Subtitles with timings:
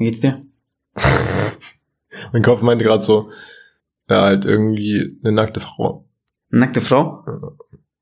[0.00, 0.46] Wie geht's dir?
[2.32, 3.30] mein Kopf meinte gerade so,
[4.08, 6.08] ja, halt irgendwie eine nackte Frau.
[6.48, 7.58] Nackte Frau?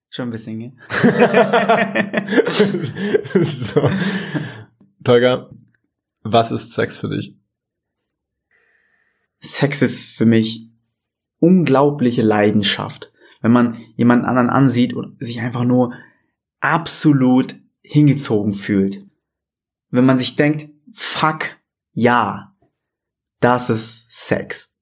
[0.08, 0.72] Schon ein bisschen, gell?
[3.45, 3.90] so.
[5.03, 5.50] Tolga,
[6.22, 7.37] was ist Sex für dich?
[9.40, 10.71] Sex ist für mich
[11.40, 13.12] unglaubliche Leidenschaft.
[13.40, 15.94] Wenn man jemanden anderen ansieht und sich einfach nur
[16.60, 19.05] absolut hingezogen fühlt.
[19.91, 21.58] Wenn man sich denkt, fuck,
[21.98, 22.55] ja,
[23.41, 24.73] das ist Sex.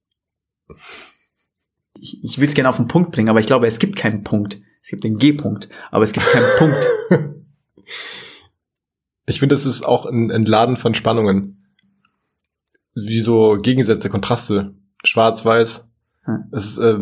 [1.99, 4.23] Ich, ich will es gerne auf den Punkt bringen, aber ich glaube, es gibt keinen
[4.23, 4.61] Punkt.
[4.83, 6.89] Es gibt den G-Punkt, aber es gibt keinen Punkt.
[9.29, 11.67] Ich finde, es ist auch ein Entladen von Spannungen.
[12.95, 14.77] Wie so Gegensätze, Kontraste.
[15.03, 15.91] Schwarz-Weiß.
[16.23, 16.45] Hm.
[16.53, 16.97] Es, äh,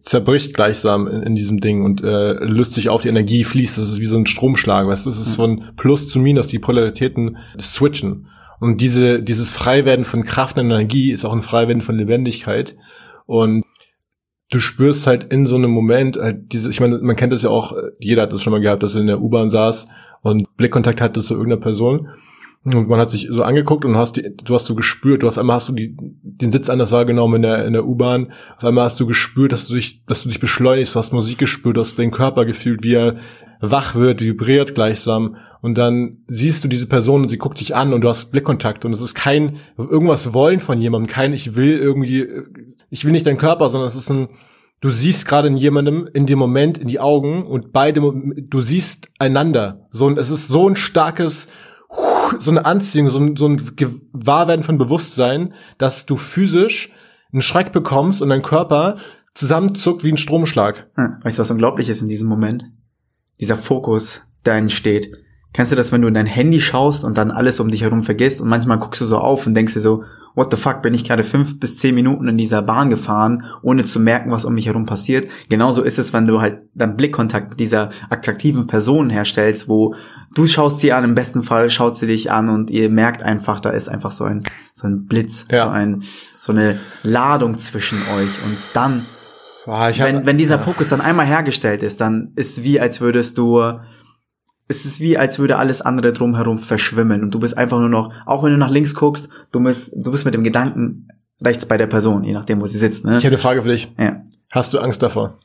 [0.00, 3.76] zerbricht gleichsam in, in, diesem Ding und äh, löst sich auf, die Energie fließt.
[3.76, 5.10] Das ist wie so ein Stromschlag, weißt du?
[5.10, 5.36] Es ist hm.
[5.36, 8.28] von Plus zu Minus, die Polaritäten switchen.
[8.60, 12.76] Und diese, dieses Freiwerden von Kraft und Energie ist auch ein Freiwerden von Lebendigkeit.
[13.26, 13.64] Und
[14.50, 17.50] du spürst halt in so einem Moment halt diese, ich meine, man kennt das ja
[17.50, 19.88] auch, jeder hat das schon mal gehabt, dass er in der U-Bahn saß
[20.22, 22.08] und Blickkontakt hatte zu irgendeiner Person.
[22.64, 25.38] Und man hat sich so angeguckt und hast die, du hast so gespürt, du auf
[25.38, 28.32] einmal hast du die, den Sitz anders wahrgenommen in der, in der U-Bahn.
[28.56, 31.38] Auf einmal hast du gespürt, dass du dich, dass du dich beschleunigst, du hast Musik
[31.38, 33.14] gespürt, du hast den Körper gefühlt, wie er
[33.60, 35.36] wach wird, vibriert gleichsam.
[35.60, 38.84] Und dann siehst du diese Person und sie guckt dich an und du hast Blickkontakt.
[38.84, 42.26] Und es ist kein irgendwas wollen von jemandem, kein ich will irgendwie,
[42.90, 44.28] ich will nicht deinen Körper, sondern es ist ein,
[44.80, 49.08] du siehst gerade in jemandem in dem Moment in die Augen und beide, du siehst
[49.18, 49.86] einander.
[49.90, 51.48] So, es ist so ein starkes,
[52.38, 56.92] so eine Anziehung, so ein, so ein Gewahrwerden von Bewusstsein, dass du physisch
[57.32, 58.96] einen Schreck bekommst und dein Körper
[59.34, 60.88] zusammenzuckt wie ein Stromschlag.
[60.94, 62.64] Hm, weißt du, was unglaublich ist in diesem Moment?
[63.40, 65.12] Dieser Fokus, der entsteht.
[65.52, 68.02] Kennst du das, wenn du in dein Handy schaust und dann alles um dich herum
[68.02, 70.04] vergisst und manchmal guckst du so auf und denkst dir so,
[70.34, 73.84] what the fuck, bin ich gerade fünf bis zehn Minuten in dieser Bahn gefahren, ohne
[73.84, 75.28] zu merken, was um mich herum passiert.
[75.48, 79.94] Genauso ist es, wenn du halt dann Blickkontakt mit dieser attraktiven Person herstellst, wo
[80.34, 83.60] du schaust sie an, im besten Fall schaut sie dich an und ihr merkt einfach,
[83.60, 85.64] da ist einfach so ein, so ein Blitz, ja.
[85.64, 86.02] so ein,
[86.38, 89.06] so eine Ladung zwischen euch und dann,
[89.64, 90.62] Boah, hab, wenn, wenn dieser ja.
[90.62, 93.62] Fokus dann einmal hergestellt ist, dann ist wie, als würdest du
[94.68, 98.12] es ist wie, als würde alles andere drumherum verschwimmen und du bist einfach nur noch,
[98.26, 101.08] auch wenn du nach links guckst, du bist, du bist mit dem Gedanken
[101.40, 103.04] rechts bei der Person, je nachdem, wo sie sitzt.
[103.04, 103.12] Ne?
[103.12, 103.92] Ich habe eine Frage für dich.
[103.98, 104.22] Ja.
[104.52, 105.38] Hast du Angst davor?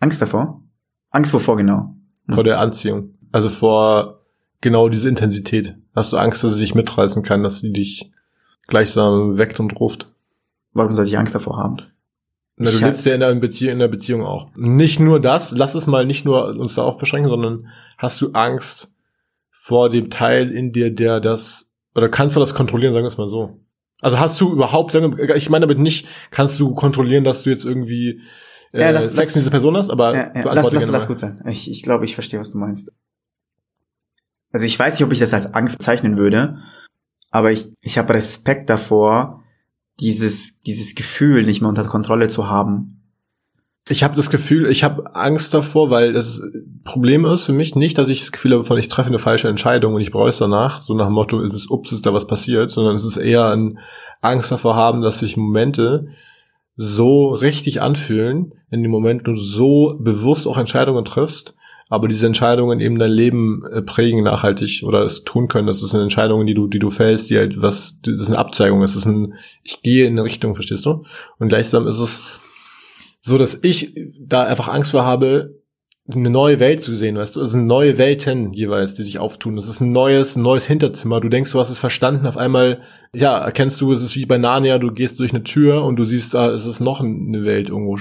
[0.00, 0.62] Angst davor?
[1.10, 1.94] Angst wovor genau?
[2.28, 3.14] Vor der Anziehung.
[3.30, 4.22] Also vor
[4.60, 5.76] genau diese Intensität.
[5.94, 8.10] Hast du Angst, dass sie dich mitreißen kann, dass sie dich
[8.66, 10.10] gleichsam weckt und ruft?
[10.72, 11.76] Warum soll ich Angst davor haben?
[12.56, 14.50] Na, du lebst ja in einer, Beziehung, in einer Beziehung auch.
[14.54, 18.92] Nicht nur das, lass es mal nicht nur uns darauf beschränken, sondern hast du Angst
[19.50, 23.18] vor dem Teil in dir, der das, oder kannst du das kontrollieren, sagen wir es
[23.18, 23.60] mal so.
[24.00, 27.50] Also hast du überhaupt, sagen wir, ich meine damit nicht, kannst du kontrollieren, dass du
[27.50, 28.20] jetzt irgendwie
[28.72, 31.20] äh, ja, lass, Sex mit dieser Person hast, aber ja, ja, lass, lass, lass gut
[31.20, 31.42] sein.
[31.48, 32.92] Ich, ich glaube, ich verstehe, was du meinst.
[34.52, 36.58] Also ich weiß nicht, ob ich das als Angst bezeichnen würde,
[37.30, 39.43] aber ich, ich habe Respekt davor,
[40.00, 43.00] dieses, dieses Gefühl nicht mehr unter Kontrolle zu haben.
[43.88, 46.40] Ich habe das Gefühl, ich habe Angst davor, weil das
[46.84, 49.48] Problem ist für mich nicht, dass ich das Gefühl habe, von ich treffe eine falsche
[49.48, 51.38] Entscheidung und ich bereue es danach, so nach dem Motto,
[51.68, 53.78] ups, ist da was passiert, sondern es ist eher ein
[54.22, 56.06] Angst davor haben, dass sich Momente
[56.76, 61.54] so richtig anfühlen, in dem Moment du so bewusst auch Entscheidungen triffst,
[61.94, 65.66] aber diese Entscheidungen eben dein Leben äh, prägen nachhaltig oder es tun können.
[65.66, 68.80] Das sind Entscheidungen, die du, die du fällst, die halt was, das ist eine Abzweigung,
[68.80, 71.04] das ist ein, ich gehe in eine Richtung, verstehst du?
[71.38, 72.22] Und gleichsam ist es
[73.22, 75.54] so, dass ich da einfach Angst vor habe,
[76.12, 77.40] eine neue Welt zu sehen, weißt du?
[77.40, 79.56] Es sind neue Welten jeweils, die sich auftun.
[79.56, 81.20] Das ist ein neues, ein neues Hinterzimmer.
[81.20, 82.26] Du denkst, du hast es verstanden.
[82.26, 82.82] Auf einmal,
[83.14, 86.04] ja, erkennst du, es ist wie bei Narnia, du gehst durch eine Tür und du
[86.04, 87.98] siehst, ah, es ist noch eine Welt irgendwo.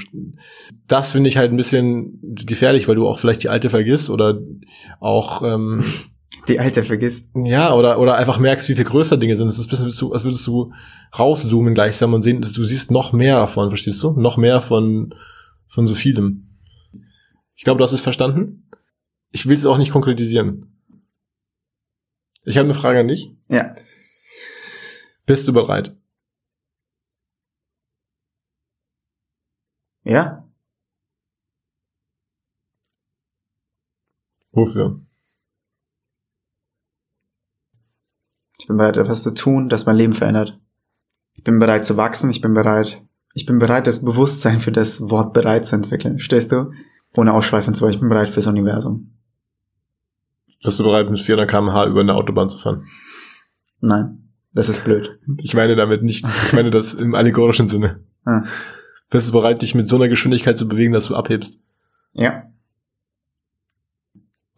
[0.86, 4.38] Das finde ich halt ein bisschen gefährlich, weil du auch vielleicht die alte vergisst oder
[5.00, 5.86] auch, ähm,
[6.50, 7.30] die alte vergisst.
[7.36, 9.47] Ja, oder, oder einfach merkst, wie viel größer Dinge sind.
[9.47, 10.74] Es ist ein bisschen, als würdest du
[11.18, 14.12] rauszoomen gleichsam und sehen, dass du siehst noch mehr davon, verstehst du?
[14.19, 15.16] Noch mehr von,
[15.69, 16.50] von so vielem.
[17.55, 18.69] Ich glaube, du hast es verstanden.
[19.31, 20.81] Ich will es auch nicht konkretisieren.
[22.45, 23.35] Ich habe eine Frage an dich.
[23.47, 23.75] Ja.
[25.25, 25.95] Bist du bereit?
[30.03, 30.47] Ja.
[34.51, 35.01] Wofür?
[38.59, 40.59] Ich bin bereit, etwas zu tun, das mein Leben verändert.
[41.33, 43.01] Ich bin bereit zu wachsen, ich bin bereit.
[43.33, 46.19] Ich bin bereit, das Bewusstsein für das Wort bereit zu entwickeln.
[46.19, 46.71] Stehst du?
[47.15, 49.12] Ohne ausschweifen zu ich bin bereit fürs Universum.
[50.63, 52.83] Bist du bereit, mit 400 km/h über eine Autobahn zu fahren?
[53.81, 54.24] Nein.
[54.54, 55.19] Das ist blöd.
[55.39, 58.04] Ich meine damit nicht, ich meine das im allegorischen Sinne.
[58.25, 58.44] Ah.
[59.10, 61.62] Bist du bereit, dich mit so einer Geschwindigkeit zu bewegen, dass du abhebst?
[62.13, 62.44] Ja.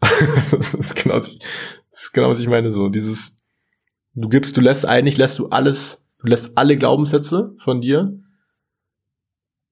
[0.52, 1.36] das, ist genau, das
[1.90, 2.88] ist genau, was ich meine, so.
[2.88, 3.36] Dieses,
[4.14, 8.16] du gibst, du lässt eigentlich, lässt du alles, du lässt alle Glaubenssätze von dir,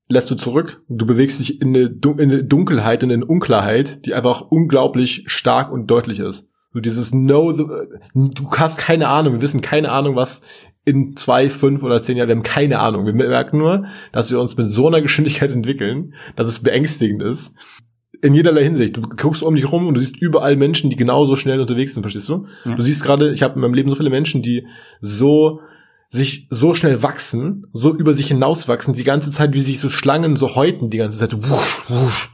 [0.08, 0.82] lässt du zurück.
[0.88, 5.24] Du bewegst dich in eine, Dun- in eine Dunkelheit, in eine Unklarheit, die einfach unglaublich
[5.26, 6.48] stark und deutlich ist.
[6.72, 10.42] So dieses No, du hast keine Ahnung, wir wissen keine Ahnung, was
[10.84, 13.06] in zwei, fünf oder zehn Jahren, wir haben keine Ahnung.
[13.06, 17.54] Wir merken nur, dass wir uns mit so einer Geschwindigkeit entwickeln, dass es beängstigend ist.
[18.20, 18.96] In jederlei Hinsicht.
[18.96, 22.02] Du guckst um dich rum und du siehst überall Menschen, die genauso schnell unterwegs sind,
[22.02, 22.46] verstehst du?
[22.64, 22.74] Ja.
[22.74, 24.66] Du siehst gerade, ich habe in meinem Leben so viele Menschen, die
[25.00, 25.60] so
[26.08, 30.36] sich so schnell wachsen, so über sich hinauswachsen, die ganze Zeit, wie sich so Schlangen
[30.36, 31.32] so häuten, die ganze Zeit.
[31.48, 32.30] Wusch, wusch.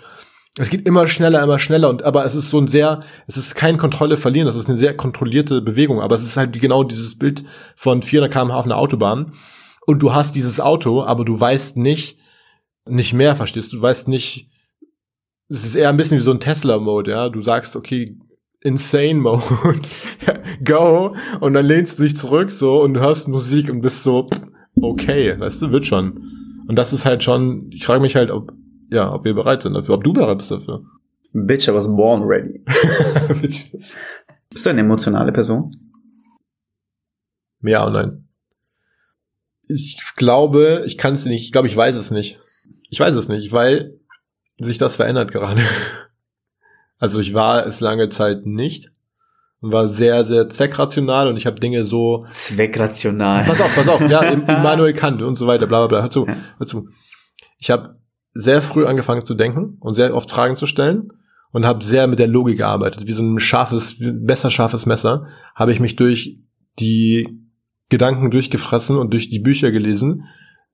[0.58, 3.54] Es geht immer schneller, immer schneller und aber es ist so ein sehr, es ist
[3.54, 7.16] kein Kontrolle verlieren, das ist eine sehr kontrollierte Bewegung, aber es ist halt genau dieses
[7.16, 7.44] Bild
[7.76, 9.32] von 400 km/h auf einer Autobahn
[9.86, 12.18] und du hast dieses Auto, aber du weißt nicht,
[12.84, 13.76] nicht mehr, verstehst du?
[13.76, 14.50] Du weißt nicht,
[15.48, 17.28] es ist eher ein bisschen wie so ein Tesla-Mode, ja.
[17.28, 18.16] Du sagst, okay,
[18.62, 19.42] Insane Mode,
[20.64, 24.28] go, und dann lehnst du dich zurück so und du hörst Musik und bist so,
[24.80, 26.64] okay, weißt du, wird schon.
[26.68, 28.52] Und das ist halt schon, ich frage mich halt, ob,
[28.90, 30.84] ja, ob wir bereit sind dafür, ob du bereit bist dafür.
[31.32, 32.62] Bitch, I was born ready.
[34.50, 35.76] Bist du eine emotionale Person?
[37.62, 38.28] Ja und nein.
[39.68, 42.40] Ich glaube, ich kann es nicht, ich glaube, ich weiß es nicht.
[42.88, 44.00] Ich weiß es nicht, weil
[44.58, 45.62] sich das verändert gerade.
[47.00, 48.92] Also ich war es lange Zeit nicht
[49.60, 52.24] und war sehr, sehr zweckrational und ich habe Dinge so.
[52.32, 53.44] Zweckrational.
[53.44, 56.02] Pass auf, pass auf, ja, Im- Immanuel Kant und so weiter, bla bla bla.
[56.02, 56.88] Hör zu, hör zu.
[57.58, 57.98] Ich habe
[58.32, 61.08] sehr früh angefangen zu denken und sehr oft Fragen zu stellen
[61.52, 63.08] und habe sehr mit der Logik gearbeitet.
[63.08, 65.26] Wie so ein scharfes, wie ein messerscharfes Messer
[65.56, 66.38] habe ich mich durch
[66.78, 67.28] die
[67.88, 70.24] Gedanken durchgefressen und durch die Bücher gelesen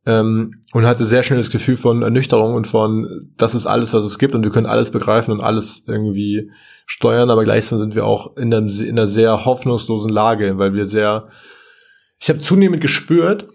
[0.06, 4.04] ähm, und hatte sehr schnell das Gefühl von Ernüchterung und von, das ist alles, was
[4.04, 6.50] es gibt und wir können alles begreifen und alles irgendwie
[6.86, 10.86] steuern, aber gleichzeitig sind wir auch in einer, in einer sehr hoffnungslosen Lage, weil wir
[10.86, 11.28] sehr,
[12.20, 13.48] ich habe zunehmend gespürt,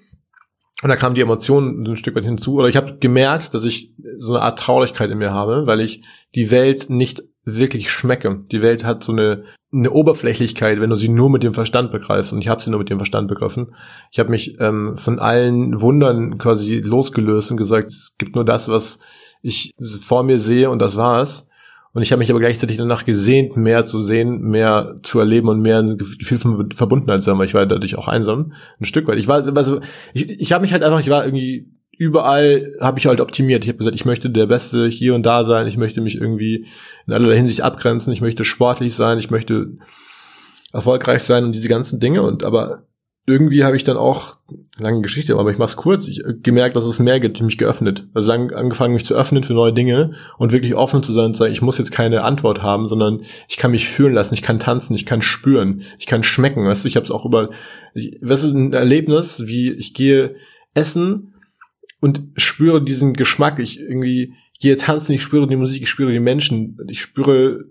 [0.83, 2.56] und da kamen die Emotionen so ein Stück weit hinzu.
[2.56, 6.04] Oder ich habe gemerkt, dass ich so eine Art Traurigkeit in mir habe, weil ich
[6.33, 8.44] die Welt nicht wirklich schmecke.
[8.51, 12.33] Die Welt hat so eine, eine Oberflächlichkeit, wenn du sie nur mit dem Verstand begreifst.
[12.33, 13.73] Und ich habe sie nur mit dem Verstand begriffen.
[14.12, 18.68] Ich habe mich ähm, von allen Wundern quasi losgelöst und gesagt, es gibt nur das,
[18.68, 19.00] was
[19.41, 21.47] ich vor mir sehe und das war's.
[21.94, 25.62] Und ich habe mich aber gleichzeitig danach gesehnt, mehr zu sehen, mehr zu erleben und
[25.62, 27.44] mehr ein Gefühl von Verbundenheit zu haben.
[27.44, 29.19] Ich war dadurch auch einsam, ein Stück weit.
[29.19, 29.81] Ich war, also
[30.13, 33.63] ich, ich habe mich halt einfach, ich war irgendwie überall, habe ich halt optimiert.
[33.63, 35.67] Ich habe gesagt, ich möchte der Beste hier und da sein.
[35.67, 36.65] Ich möchte mich irgendwie
[37.05, 38.13] in allerlei Hinsicht abgrenzen.
[38.13, 39.19] Ich möchte sportlich sein.
[39.19, 39.77] Ich möchte
[40.73, 42.21] erfolgreich sein und diese ganzen Dinge.
[42.23, 42.83] Und aber
[43.27, 44.38] irgendwie habe ich dann auch
[44.79, 48.07] lange Geschichte, aber ich mach's kurz, ich äh, gemerkt, dass es mehr gibt, mich geöffnet.
[48.13, 51.33] Also lang angefangen, mich zu öffnen für neue Dinge und wirklich offen zu sein und
[51.33, 54.41] zu sagen, ich muss jetzt keine Antwort haben, sondern ich kann mich fühlen lassen, ich
[54.41, 56.65] kann tanzen, ich kann spüren, ich kann schmecken.
[56.65, 57.49] Weißt du, ich habe es auch über,
[57.94, 60.35] weißt du, ein Erlebnis, wie ich gehe
[60.73, 61.31] essen
[62.01, 63.59] und spüre diesen Geschmack.
[63.59, 67.65] Ich irgendwie gehe tanzen, ich spüre die Musik, ich spüre die Menschen, ich spüre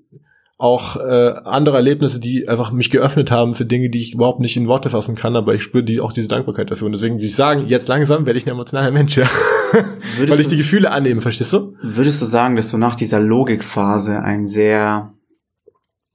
[0.56, 4.59] auch äh, andere Erlebnisse, die einfach mich geöffnet haben für Dinge, die ich überhaupt nicht
[4.59, 6.87] in Worte fassen kann, aber ich spüre die auch diese Dankbarkeit dafür.
[6.87, 9.26] Und deswegen würde ich sagen, jetzt langsam werde ich ein emotionaler Mensch, ja.
[10.19, 11.75] Weil ich die Gefühle annehme, verstehst du?
[11.81, 15.14] würdest du sagen, dass du nach dieser Logikphase ein sehr,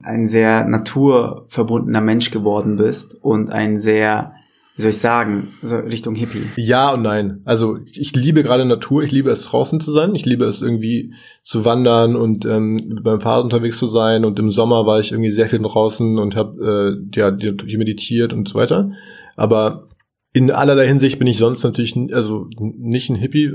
[0.04, 4.36] ein sehr naturverbundener Mensch geworden bist und ein sehr,
[4.75, 6.44] wie soll ich sagen, so Richtung Hippie?
[6.58, 7.41] Ja und nein.
[7.46, 11.13] Also ich liebe gerade Natur, ich liebe es draußen zu sein, ich liebe es irgendwie
[11.44, 15.32] zu wandern und ähm, beim Fahrrad unterwegs zu sein und im Sommer war ich irgendwie
[15.32, 18.91] sehr viel draußen und habe äh, ja die meditiert und so weiter.
[19.38, 19.88] Aber
[20.34, 23.53] in allerlei Hinsicht bin ich sonst natürlich also nicht ein Hippie,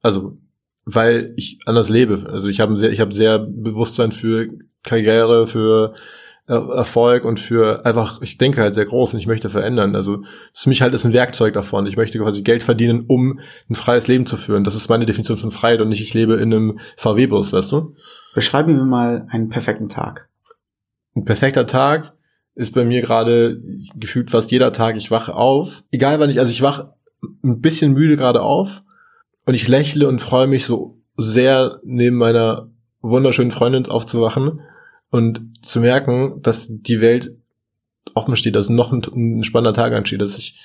[0.00, 0.38] also
[0.86, 2.24] weil ich anders lebe.
[2.32, 4.48] Also ich habe sehr ich habe sehr Bewusstsein für
[4.82, 5.92] Karriere, für
[6.48, 9.94] Erfolg und für einfach, ich denke halt sehr groß und ich möchte verändern.
[9.94, 10.22] Also
[10.54, 11.86] für mich halt ist ein Werkzeug davon.
[11.86, 13.38] Ich möchte quasi Geld verdienen, um
[13.68, 14.64] ein freies Leben zu führen.
[14.64, 17.94] Das ist meine Definition von Freiheit und nicht, ich lebe in einem VW-Bus, weißt du?
[18.34, 20.30] Beschreiben wir mal einen perfekten Tag.
[21.14, 22.14] Ein perfekter Tag
[22.54, 23.60] ist bei mir gerade
[23.94, 24.96] gefühlt fast jeder Tag.
[24.96, 26.94] Ich wache auf, egal wann ich, also ich wache
[27.44, 28.82] ein bisschen müde gerade auf
[29.44, 32.70] und ich lächle und freue mich so sehr neben meiner
[33.02, 34.60] wunderschönen Freundin aufzuwachen
[35.10, 37.36] und zu merken, dass die Welt
[38.14, 40.58] offen steht, dass noch ein, ein spannender Tag ansteht, dass ich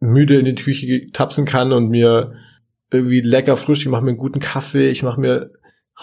[0.00, 2.32] müde in die Küche tapsen kann und mir
[2.90, 5.50] irgendwie lecker Frühstück, mache mir einen guten Kaffee, ich mache mir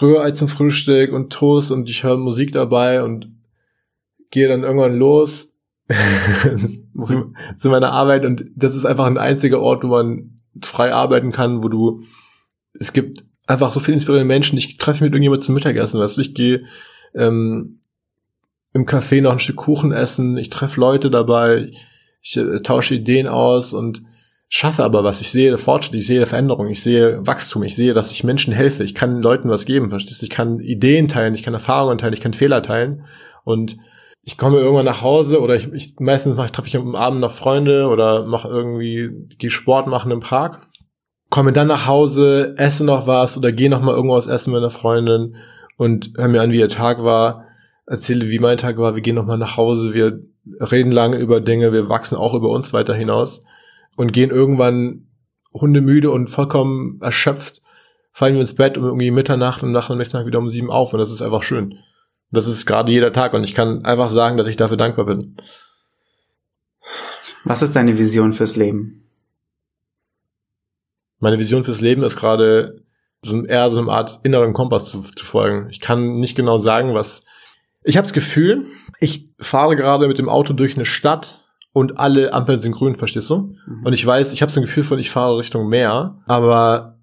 [0.00, 3.30] Rührei zum Frühstück und Toast und ich höre Musik dabei und
[4.30, 5.56] gehe dann irgendwann los
[6.98, 11.32] zu, zu meiner Arbeit und das ist einfach ein einziger Ort, wo man frei arbeiten
[11.32, 12.02] kann, wo du
[12.78, 14.58] es gibt einfach so viele inspirierende Menschen.
[14.58, 16.64] Ich treffe mit irgendjemandem zum Mittagessen, weißt du, ich gehe
[17.16, 17.80] ähm,
[18.72, 21.70] im Café noch ein Stück Kuchen essen, ich treffe Leute dabei,
[22.20, 24.02] ich äh, tausche Ideen aus und
[24.48, 25.20] schaffe aber was.
[25.20, 28.84] Ich sehe Fortschritt, ich sehe Veränderung, ich sehe Wachstum, ich sehe, dass ich Menschen helfe,
[28.84, 30.26] ich kann Leuten was geben, verstehst du?
[30.26, 33.04] Ich kann Ideen teilen, ich kann Erfahrungen teilen, ich kann Fehler teilen.
[33.44, 33.76] Und
[34.22, 37.32] ich komme irgendwann nach Hause oder ich, ich meistens mache, treffe ich am Abend noch
[37.32, 40.66] Freunde oder mache irgendwie, gehe Sport machen im Park,
[41.30, 44.70] komme dann nach Hause, esse noch was oder gehe noch mal irgendwas essen mit einer
[44.70, 45.36] Freundin
[45.76, 47.44] und hör mir an, wie ihr Tag war,
[47.86, 50.20] erzähle, wie mein Tag war, wir gehen noch mal nach Hause, wir
[50.60, 53.44] reden lange über Dinge, wir wachsen auch über uns weiter hinaus
[53.96, 55.08] und gehen irgendwann
[55.52, 57.62] hundemüde und vollkommen erschöpft,
[58.12, 60.70] fallen wir ins Bett um irgendwie Mitternacht und nach dem nächsten Tag wieder um sieben
[60.70, 61.78] auf und das ist einfach schön.
[62.30, 65.36] Das ist gerade jeder Tag und ich kann einfach sagen, dass ich dafür dankbar bin.
[67.44, 69.04] Was ist deine Vision fürs Leben?
[71.18, 72.82] Meine Vision fürs Leben ist gerade
[73.28, 75.68] so eher so eine Art inneren Kompass zu, zu folgen.
[75.70, 77.24] Ich kann nicht genau sagen, was.
[77.84, 78.64] Ich habe das Gefühl,
[79.00, 83.30] ich fahre gerade mit dem Auto durch eine Stadt und alle Ampeln sind grün, verstehst
[83.30, 83.54] du?
[83.66, 83.84] Mhm.
[83.84, 86.96] Und ich weiß, ich habe so ein Gefühl von, ich fahre Richtung Meer, aber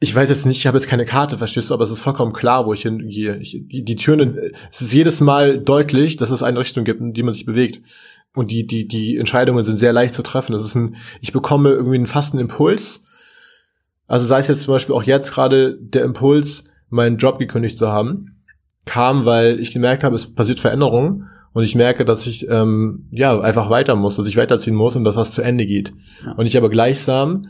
[0.00, 2.32] ich weiß jetzt nicht, ich habe jetzt keine Karte, verstehst du, aber es ist vollkommen
[2.32, 3.36] klar, wo ich hingehe.
[3.38, 4.38] Ich, die, die Türen,
[4.70, 7.82] es ist jedes Mal deutlich, dass es eine Richtung gibt, in die man sich bewegt.
[8.34, 10.52] Und die, die, die Entscheidungen sind sehr leicht zu treffen.
[10.52, 13.02] Das ist ein, ich bekomme irgendwie einen fasten Impuls.
[14.08, 17.88] Also sei es jetzt zum Beispiel auch jetzt gerade der Impuls, meinen Job gekündigt zu
[17.88, 18.38] haben,
[18.86, 23.38] kam, weil ich gemerkt habe, es passiert Veränderung und ich merke, dass ich ähm, ja
[23.38, 25.92] einfach weiter muss, dass ich weiterziehen muss und dass was zu Ende geht.
[26.24, 26.32] Ja.
[26.32, 27.42] Und ich aber gleichsam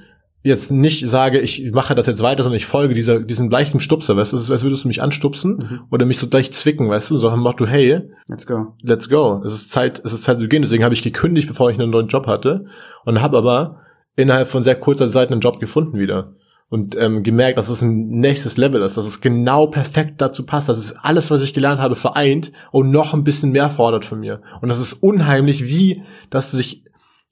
[0.42, 4.16] jetzt nicht sage, ich mache das jetzt weiter, sondern ich folge dieser, diesem leichten Stupser,
[4.16, 5.80] weißt du, es ist, als würdest du mich anstupsen mhm.
[5.90, 8.74] oder mich so gleich zwicken, weißt du, sondern mach du, hey, let's go.
[8.82, 9.42] Let's go.
[9.44, 10.62] Es ist Zeit, es ist Zeit zu gehen.
[10.62, 12.66] Deswegen habe ich gekündigt, bevor ich einen neuen Job hatte
[13.04, 13.80] und habe aber
[14.16, 16.34] innerhalb von sehr kurzer Zeit einen Job gefunden wieder
[16.70, 20.68] und ähm, gemerkt, dass es ein nächstes Level ist, dass es genau perfekt dazu passt,
[20.68, 24.20] dass es alles, was ich gelernt habe, vereint und noch ein bisschen mehr fordert von
[24.20, 24.42] mir.
[24.60, 26.84] Und das ist unheimlich, wie das sich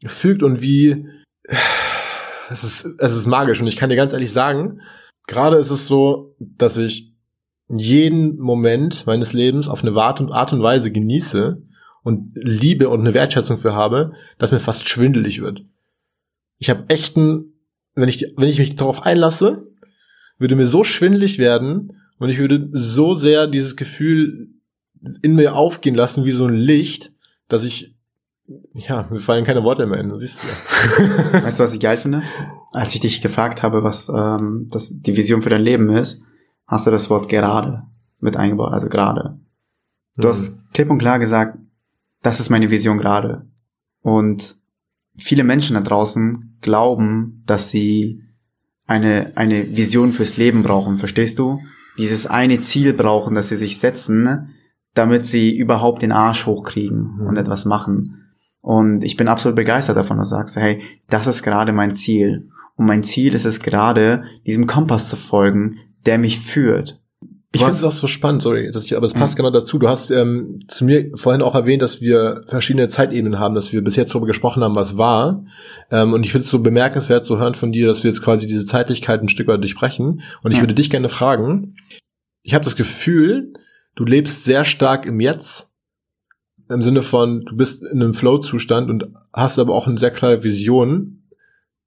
[0.05, 1.07] fügt und wie
[2.51, 3.61] es ist, es ist magisch.
[3.61, 4.81] Und ich kann dir ganz ehrlich sagen,
[5.27, 7.15] gerade ist es so, dass ich
[7.69, 11.63] jeden Moment meines Lebens auf eine Art und, Weise genieße
[12.03, 15.63] und Liebe und eine Wertschätzung für habe, dass mir fast schwindelig wird.
[16.59, 17.56] Ich habe echten,
[17.97, 19.67] wenn ich, wenn ich mich darauf einlasse,
[20.39, 24.51] würde mir so schwindelig werden und ich würde so sehr dieses Gefühl
[25.23, 27.13] in mir aufgehen lassen wie so ein Licht,
[27.49, 27.97] dass ich
[28.75, 30.45] ja, mir fallen keine Worte mehr ein, du siehst
[30.99, 31.43] ja.
[31.43, 32.23] Weißt du, was ich geil finde?
[32.73, 36.23] Als ich dich gefragt habe, was ähm, das, die Vision für dein Leben ist,
[36.67, 37.83] hast du das Wort gerade
[38.21, 39.41] mit eingebaut, also gerade.
[40.17, 40.31] Du mhm.
[40.31, 41.59] hast klipp und klar gesagt,
[42.23, 43.47] das ist meine Vision gerade.
[44.03, 44.57] Und
[45.19, 48.23] viele Menschen da draußen glauben, dass sie
[48.87, 51.61] eine, eine Vision fürs Leben brauchen, verstehst du?
[51.99, 54.51] Dieses eine Ziel brauchen, das sie sich setzen,
[54.95, 57.27] damit sie überhaupt den Arsch hochkriegen mhm.
[57.27, 58.23] und etwas machen.
[58.61, 62.51] Und ich bin absolut begeistert davon, dass du sagst, hey, das ist gerade mein Ziel.
[62.75, 67.01] Und mein Ziel ist es gerade, diesem Kompass zu folgen, der mich führt.
[67.57, 69.37] Ich finde es auch so spannend, sorry, dass ich, aber es passt ja.
[69.39, 69.79] genau dazu.
[69.79, 73.83] Du hast ähm, zu mir vorhin auch erwähnt, dass wir verschiedene Zeitebenen haben, dass wir
[73.83, 75.45] bis jetzt darüber gesprochen haben, was war.
[75.91, 78.47] Ähm, und ich finde es so bemerkenswert zu hören von dir, dass wir jetzt quasi
[78.47, 80.23] diese Zeitlichkeit ein Stück weit durchbrechen.
[80.43, 80.63] Und ich ja.
[80.63, 81.77] würde dich gerne fragen,
[82.43, 83.53] ich habe das Gefühl,
[83.95, 85.71] du lebst sehr stark im Jetzt
[86.69, 90.43] im Sinne von, du bist in einem Flow-Zustand und hast aber auch eine sehr klare
[90.43, 91.26] Vision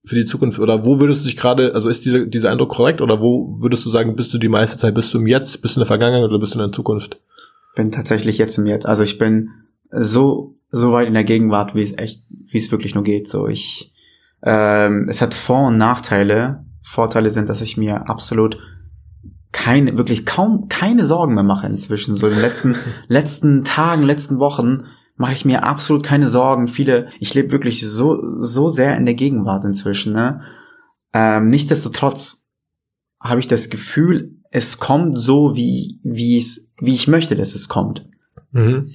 [0.05, 0.59] für die Zukunft.
[0.59, 3.85] Oder wo würdest du dich gerade, also ist dieser, dieser Eindruck korrekt oder wo würdest
[3.85, 5.87] du sagen, bist du die meiste Zeit, bist du im Jetzt, bist du in der
[5.87, 7.19] Vergangenheit oder bist du in der Zukunft?
[7.75, 8.85] Bin tatsächlich jetzt im Jetzt.
[8.85, 9.49] Also ich bin
[9.91, 13.27] so, so weit in der Gegenwart, wie es echt, wie es wirklich nur geht.
[13.27, 13.91] So ich,
[14.43, 16.65] ähm, es hat Vor- und Nachteile.
[16.81, 18.57] Vorteile sind, dass ich mir absolut
[19.51, 22.15] keine, wirklich kaum keine Sorgen mehr mache inzwischen.
[22.15, 22.75] So in den letzten,
[23.07, 24.85] letzten Tagen, letzten Wochen
[25.19, 26.69] mache ich mir absolut keine Sorgen.
[26.69, 30.13] Viele, ich lebe wirklich so, so sehr in der Gegenwart inzwischen.
[30.13, 30.41] Ne?
[31.13, 32.47] Ähm, nichtsdestotrotz
[33.19, 37.67] habe ich das Gefühl, es kommt so, wie, wie es, wie ich möchte, dass es
[37.67, 38.07] kommt.
[38.51, 38.89] Mhm.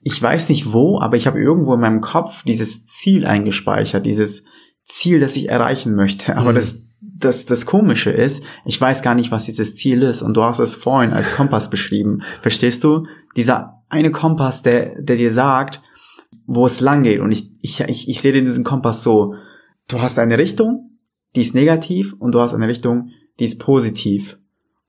[0.00, 4.42] Ich weiß nicht wo, aber ich habe irgendwo in meinem Kopf dieses Ziel eingespeichert, dieses
[4.82, 6.36] Ziel, das ich erreichen möchte.
[6.36, 6.56] Aber mhm.
[6.56, 10.42] das das, das Komische ist, ich weiß gar nicht, was dieses Ziel ist und du
[10.42, 12.22] hast es vorhin als Kompass beschrieben.
[12.42, 13.06] Verstehst du?
[13.36, 15.82] Dieser eine Kompass, der, der dir sagt,
[16.46, 17.20] wo es lang geht.
[17.20, 19.34] Und ich, ich, ich, ich sehe diesen Kompass so,
[19.88, 20.98] du hast eine Richtung,
[21.36, 24.38] die ist negativ und du hast eine Richtung, die ist positiv.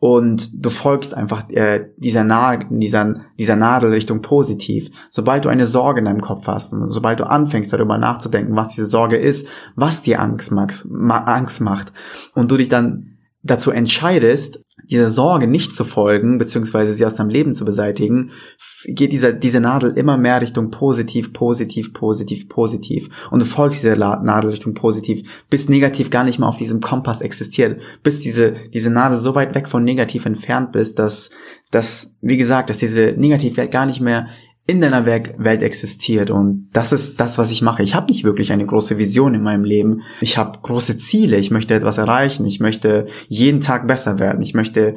[0.04, 4.90] und du folgst einfach äh, dieser, Na dieser, dieser Nadel Richtung positiv.
[5.10, 8.68] Sobald du eine Sorge in deinem Kopf hast und sobald du anfängst darüber nachzudenken, was
[8.76, 9.48] diese Sorge ist,
[9.78, 11.94] was dir Angst, macht, Angst macht
[12.34, 17.30] und du dich dann dazu entscheidest, dieser Sorge nicht zu folgen, beziehungsweise sie aus deinem
[17.30, 18.32] Leben zu beseitigen,
[18.86, 23.10] geht dieser, diese Nadel immer mehr Richtung positiv, positiv, positiv, positiv.
[23.32, 27.22] Und du folgst dieser Nadel Richtung positiv, bis negativ gar nicht mehr auf diesem Kompass
[27.22, 31.32] existiert, bis diese, diese Nadel so weit weg von negativ entfernt bist, dass,
[31.72, 34.28] dass, wie gesagt, dass diese Negativwelt gar nicht mehr
[34.65, 37.84] in deiner Welt existiert und das ist das, was ich mache.
[37.84, 40.03] Ich habe nicht wirklich eine große Vision in meinem Leben.
[40.22, 41.36] Ich habe große Ziele.
[41.36, 42.46] Ich möchte etwas erreichen.
[42.46, 44.41] Ich möchte jeden Tag besser werden.
[44.41, 44.96] Ich möchte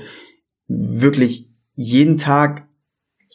[0.68, 2.68] wirklich jeden Tag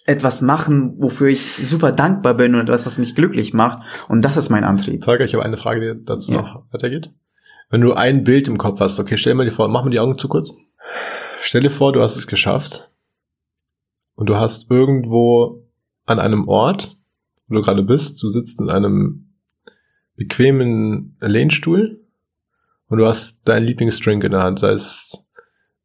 [0.06, 3.84] etwas machen, wofür ich super dankbar bin und etwas, was mich glücklich macht.
[4.08, 5.04] Und das ist mein Antrieb.
[5.04, 6.38] Volker, ich habe eine Frage, die dazu ja.
[6.38, 7.12] noch weitergeht.
[7.70, 10.00] Wenn du ein Bild im Kopf hast, okay, stell mal dir vor, mach mal die
[10.00, 10.54] Augen zu kurz.
[11.42, 12.90] Stell dir vor, du hast es geschafft
[14.16, 15.64] und du hast irgendwo
[16.06, 16.98] an einem Ort,
[17.48, 18.22] wo du gerade bist.
[18.22, 19.34] Du sitzt in einem
[20.16, 22.06] bequemen Lehnstuhl
[22.88, 25.26] und du hast deinen Lieblingsdrink in der Hand, sei es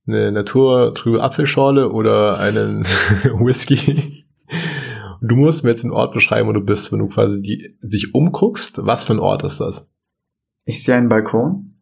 [0.07, 2.85] eine naturtrübe Apfelschorle oder einen
[3.25, 4.27] Whisky.
[5.21, 8.15] du musst mir jetzt den Ort beschreiben, wo du bist, wenn du quasi die, dich
[8.15, 8.85] umguckst.
[8.85, 9.91] Was für ein Ort ist das?
[10.65, 11.75] Ich sehe einen Balkon.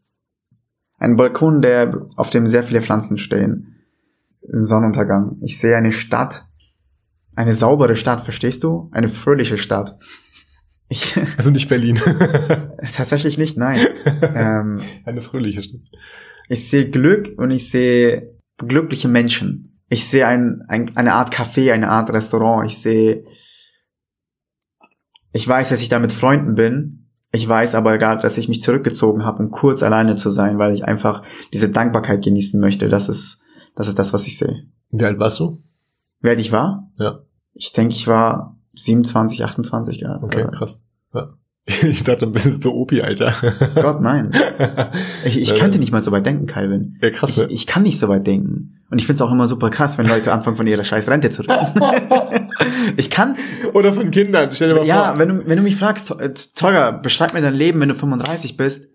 [0.99, 3.75] Ein Balkon, der, auf dem sehr viele Pflanzen stehen.
[4.47, 5.39] Sonnenuntergang.
[5.43, 6.47] Ich sehe eine Stadt,
[7.37, 8.89] eine saubere Stadt, verstehst du?
[8.93, 9.97] Eine fröhliche Stadt.
[10.89, 12.01] Ich, also nicht Berlin.
[12.97, 13.87] tatsächlich nicht, nein.
[14.35, 15.81] Ähm, eine fröhliche Stadt.
[16.49, 19.81] Ich sehe Glück und ich sehe glückliche Menschen.
[19.89, 22.67] Ich sehe ein, ein, eine Art Café, eine Art Restaurant.
[22.71, 23.25] Ich sehe,
[25.33, 27.11] ich weiß, dass ich da mit Freunden bin.
[27.33, 30.73] Ich weiß aber gerade, dass ich mich zurückgezogen habe, um kurz alleine zu sein, weil
[30.73, 31.23] ich einfach
[31.53, 32.89] diese Dankbarkeit genießen möchte.
[32.89, 33.43] Das ist,
[33.75, 34.69] das ist das, was ich sehe.
[34.91, 35.61] Wie alt warst du?
[36.25, 36.91] Wie alt ich war?
[36.99, 37.19] Ja.
[37.53, 40.25] Ich denke, ich war 27, 28 Jahre.
[40.25, 40.83] Okay, krass.
[41.13, 41.35] Ja.
[41.83, 43.33] Ich dachte, ein bisschen so Opi, Alter.
[43.75, 44.33] Gott, nein.
[45.27, 46.99] Ich, ich könnte nicht mal so weit denken, Calvin.
[47.03, 48.81] Ja, krass, ich, ich kann nicht so weit denken.
[48.91, 51.43] Und ich find's auch immer super krass, wenn Leute anfangen, von ihrer scheiß Rente zu
[51.43, 51.75] reden.
[52.97, 53.37] ich kann.
[53.75, 55.05] Oder von Kindern, stell dir mal ja, vor.
[55.05, 56.15] Ja, wenn du, wenn du mich fragst,
[56.55, 58.94] Tolga, beschreib mir dein Leben, wenn du 35 bist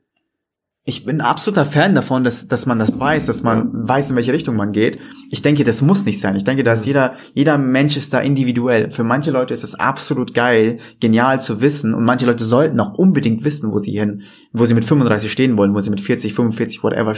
[0.90, 4.34] ich bin absoluter Fan davon, dass, dass man das weiß, dass man weiß, in welche
[4.34, 4.98] Richtung man geht.
[5.30, 6.36] Ich denke, das muss nicht sein.
[6.36, 8.90] Ich denke, dass jeder, jeder Mensch ist da individuell.
[8.90, 12.96] Für manche Leute ist es absolut geil, genial zu wissen und manche Leute sollten auch
[12.96, 16.34] unbedingt wissen, wo sie hin, wo sie mit 35 stehen wollen, wo sie mit 40,
[16.34, 17.16] 45, whatever,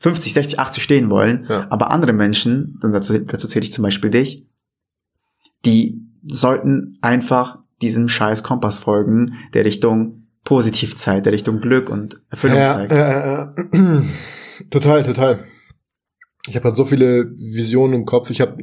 [0.00, 1.46] 50, 60, 80 stehen wollen.
[1.48, 1.66] Ja.
[1.70, 4.46] Aber andere Menschen, und dazu, dazu zähle ich zum Beispiel dich,
[5.64, 12.58] die sollten einfach diesem scheiß Kompass folgen, der Richtung Positivzeit, der Richtung Glück und Erfüllung
[12.58, 12.92] ja, zeigt.
[12.92, 14.02] Äh, äh,
[14.70, 15.40] total, total.
[16.46, 18.30] Ich habe halt so viele Visionen im Kopf.
[18.30, 18.62] Ich habe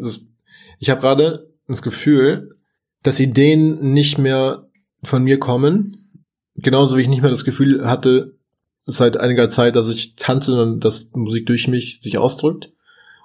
[0.80, 2.58] ich habe gerade das Gefühl,
[3.04, 4.68] dass Ideen nicht mehr
[5.04, 5.98] von mir kommen.
[6.56, 8.38] Genauso wie ich nicht mehr das Gefühl hatte
[8.86, 12.74] seit einiger Zeit, dass ich tanze und dass Musik durch mich sich ausdrückt.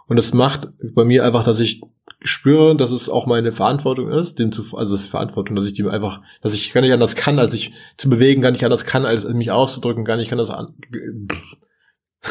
[0.07, 1.83] Und das macht bei mir einfach, dass ich
[2.21, 5.75] spüre, dass es auch meine Verantwortung ist, dem zu, also das ist Verantwortung, dass ich
[5.75, 8.87] die einfach, dass ich gar nicht anders kann, als ich zu bewegen, gar nicht anders
[8.87, 10.75] kann, als mich auszudrücken, gar nicht kann das an,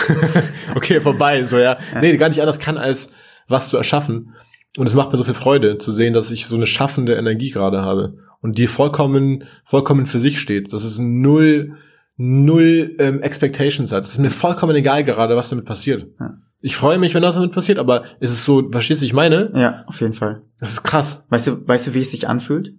[0.76, 1.78] okay, vorbei, so, ja.
[2.02, 3.12] Nee, gar nicht anders kann, als
[3.48, 4.34] was zu erschaffen.
[4.78, 7.50] Und es macht mir so viel Freude zu sehen, dass ich so eine schaffende Energie
[7.50, 10.74] gerade habe und die vollkommen, vollkommen für sich steht.
[10.74, 11.78] Das ist null,
[12.18, 14.04] null ähm, Expectations hat.
[14.04, 16.08] Es ist mir vollkommen egal gerade, was damit passiert.
[16.20, 16.34] Ja.
[16.66, 19.52] Ich freue mich, wenn das damit passiert, aber ist es so, verstehst du, ich meine?
[19.54, 20.42] Ja, auf jeden Fall.
[20.58, 21.28] Das ist krass.
[21.30, 22.74] Weißt du, weißt du, wie es sich anfühlt?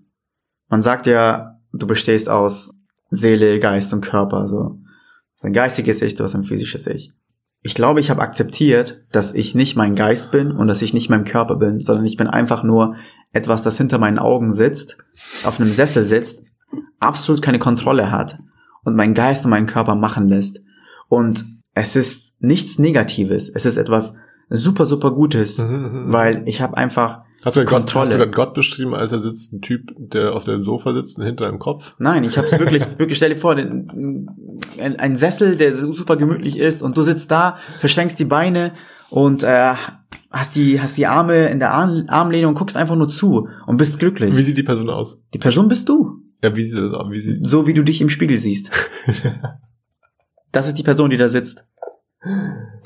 [0.69, 2.73] Man sagt ja, du bestehst aus
[3.11, 4.57] Seele, Geist und Körper, so.
[4.57, 4.81] Du
[5.37, 7.13] hast ein geistiges Ich, du hast ein physisches Ich.
[7.63, 11.09] Ich glaube, ich habe akzeptiert, dass ich nicht mein Geist bin und dass ich nicht
[11.09, 12.97] mein Körper bin, sondern ich bin einfach nur
[13.31, 14.99] etwas, das hinter meinen Augen sitzt,
[15.45, 16.51] auf einem Sessel sitzt,
[16.99, 18.41] absolut keine Kontrolle hat
[18.83, 20.59] und mein Geist und meinen Körper machen lässt.
[21.09, 21.45] Und
[21.77, 23.51] es ist nichts Negatives.
[23.51, 24.17] Es ist etwas
[24.49, 26.13] super, super Gutes, mhm, mhm, mhm.
[26.13, 28.09] weil ich habe einfach Hast du, Kontrolle.
[28.09, 31.23] Gott, hast du Gott beschrieben, als er sitzt, ein Typ, der auf dem Sofa sitzt
[31.23, 31.95] hinter einem Kopf?
[31.99, 34.29] Nein, ich habe es wirklich, wirklich, stell dir vor, ein,
[34.79, 38.73] ein, Sessel, der super gemütlich ist und du sitzt da, verschränkst die Beine
[39.11, 39.75] und äh,
[40.31, 43.77] hast die, hast die Arme in der Arm, Armlehne und guckst einfach nur zu und
[43.77, 44.37] bist glücklich.
[44.37, 45.23] Wie sieht die Person aus?
[45.33, 46.23] Die Person bist du.
[46.43, 47.11] Ja, wie sieht das aus?
[47.11, 48.71] Wie sieht so wie du dich im Spiegel siehst.
[50.57, 51.67] Das ist die Person, die da sitzt.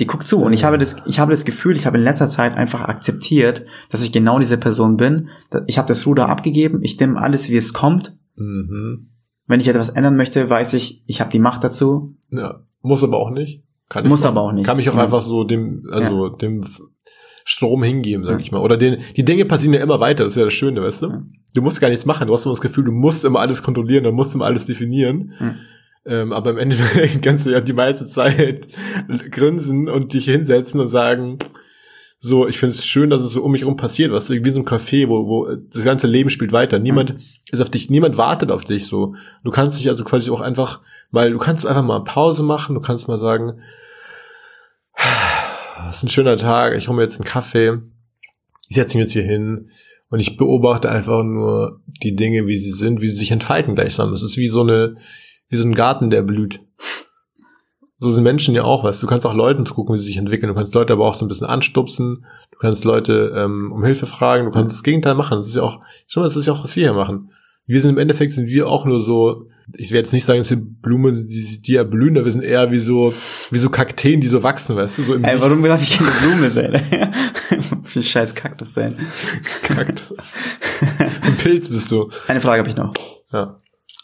[0.01, 0.43] Die guckt zu.
[0.43, 3.65] Und ich habe das, ich habe das Gefühl, ich habe in letzter Zeit einfach akzeptiert,
[3.91, 5.29] dass ich genau diese Person bin.
[5.69, 6.83] Ich habe das Ruder abgegeben.
[6.83, 8.17] Ich nehme alles, wie es kommt.
[8.35, 9.11] Mhm.
[9.47, 12.17] Wenn ich etwas ändern möchte, weiß ich, ich habe die Macht dazu.
[12.33, 13.63] Ja, muss aber auch nicht.
[13.89, 14.67] Kann muss mal, aber auch nicht.
[14.67, 15.05] Kann mich auch ja.
[15.05, 16.37] einfach so dem, also ja.
[16.39, 16.65] dem
[17.45, 18.39] Strom hingeben, sag Ja.
[18.41, 18.63] ich mal.
[18.63, 21.23] Oder den, die Dinge passieren ja immer weiter, das ist ja das Schöne, weißt du?
[21.55, 24.03] Du musst gar nichts machen, du hast immer das Gefühl, du musst immer alles kontrollieren,
[24.03, 25.35] du musst immer alles definieren.
[26.05, 26.13] Mhm.
[26.13, 28.69] Ähm, aber im Endeffekt kannst du ja die meiste Zeit
[29.31, 31.39] grinsen und dich hinsetzen und sagen,
[32.23, 34.45] so, ich finde es schön, dass es so um mich rum passiert, was wie in
[34.45, 36.79] so einem Café, wo, wo das ganze Leben spielt weiter.
[36.79, 37.15] Niemand
[37.51, 39.15] ist auf dich, niemand wartet auf dich so.
[39.43, 42.83] Du kannst dich also quasi auch einfach, weil du kannst einfach mal Pause machen, du
[42.83, 43.61] kannst mal sagen,
[45.89, 47.79] es ist ein schöner Tag, ich hole mir jetzt einen Kaffee,
[48.69, 49.71] ich setze mich jetzt hier hin
[50.11, 54.13] und ich beobachte einfach nur die Dinge, wie sie sind, wie sie sich entfalten gleichsam.
[54.13, 54.97] Es ist wie so eine,
[55.51, 56.61] wie so ein Garten, der blüht.
[57.99, 60.17] So sind Menschen ja auch, weißt du, du kannst auch Leuten zugucken, wie sie sich
[60.17, 60.49] entwickeln.
[60.49, 62.25] Du kannst Leute aber auch so ein bisschen anstupsen.
[62.51, 64.47] Du kannst Leute ähm, um Hilfe fragen.
[64.47, 65.37] Du kannst das Gegenteil machen.
[65.37, 67.31] Das ist ja auch, schon mal, das ist ja auch, was wir hier machen.
[67.67, 70.51] Wir sind im Endeffekt sind wir auch nur so, ich werde jetzt nicht sagen, dass
[70.51, 73.13] wir Blumen, sind, die, die erblühen, aber wir sind eher wie so,
[73.51, 75.45] wie so Kakteen, die so wachsen, weißt du, so im Ey, Licht.
[75.45, 77.13] warum darf ich keine Blume sein?
[78.03, 78.97] Scheiß Kaktus sein.
[79.63, 80.35] Kaktus.
[81.23, 82.11] so ein Pilz bist du.
[82.27, 82.95] Eine Frage habe ich noch.
[83.33, 83.57] Ja.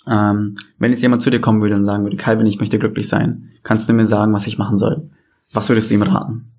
[0.09, 3.09] Ähm, wenn jetzt jemand zu dir kommen würde und sagen würde, Calvin, ich möchte glücklich
[3.09, 5.11] sein, kannst du mir sagen, was ich machen soll?
[5.53, 6.53] Was würdest du ihm raten?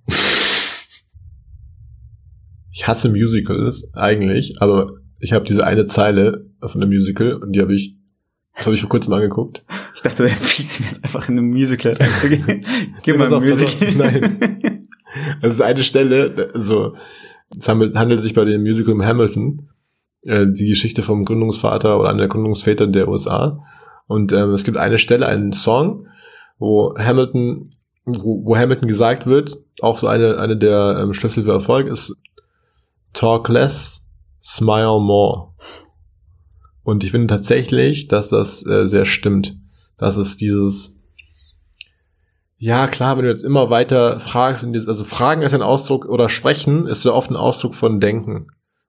[2.71, 7.61] Ich hasse Musicals eigentlich, aber ich habe diese eine Zeile von einem Musical und die
[7.61, 7.95] habe ich,
[8.55, 9.63] das habe ich vor kurzem angeguckt.
[9.95, 12.65] Ich dachte, du empfiehlst mir jetzt einfach in einem Musical reinzugehen.
[13.03, 13.79] Gib mal auf, ein pass auf.
[13.81, 14.11] Musical.
[14.11, 14.83] Nein.
[15.41, 16.95] Das ist eine Stelle, also
[17.57, 19.67] es handelt, handelt sich bei dem Musical um Hamilton,
[20.23, 23.59] äh, die Geschichte vom Gründungsvater oder einer der Gründungsväter der USA.
[24.07, 26.07] Und ähm, es gibt eine Stelle, einen Song,
[26.57, 27.75] wo Hamilton,
[28.05, 32.15] wo, wo Hamilton gesagt wird, auch so eine, eine der ähm, Schlüssel für Erfolg ist
[33.13, 34.05] Talk less,
[34.43, 35.53] smile more.
[36.83, 39.57] Und ich finde tatsächlich, dass das äh, sehr stimmt.
[39.97, 41.01] Dass es dieses,
[42.57, 46.85] ja klar, wenn du jetzt immer weiter fragst, also Fragen ist ein Ausdruck, oder Sprechen
[46.85, 48.47] ist sehr oft ein Ausdruck von Denken.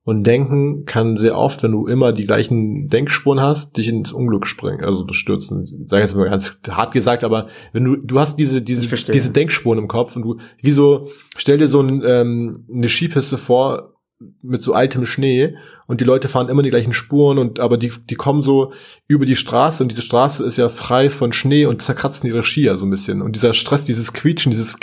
[0.09, 4.47] Und Denken kann sehr oft, wenn du immer die gleichen Denkspuren hast, dich ins Unglück
[4.47, 5.85] springen, also stürzen.
[5.87, 9.79] Sag jetzt mal ganz hart gesagt, aber wenn du, du hast diese, diese, diese Denkspuren
[9.79, 13.97] im Kopf und du, wie so, stell dir so ein, ähm, eine Skipiste vor
[14.41, 17.93] mit so altem Schnee und die Leute fahren immer die gleichen Spuren und aber die,
[18.09, 18.73] die kommen so
[19.09, 22.79] über die Straße und diese Straße ist ja frei von Schnee und zerkratzen ihre Skier
[22.79, 23.21] so ein bisschen.
[23.21, 24.79] Und dieser Stress, dieses Quietschen, dieses